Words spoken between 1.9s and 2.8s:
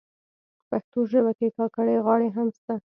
غاړي هم سته.